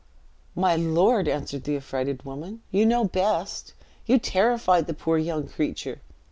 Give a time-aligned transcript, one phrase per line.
[0.55, 3.73] "My lord," answered the affrighted woman, "you know best.
[4.07, 6.01] You terrified the poor young creature.